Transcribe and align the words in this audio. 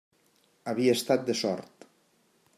Havia 0.73 0.95
estat 1.01 1.29
de 1.29 1.37
sort. 1.43 1.89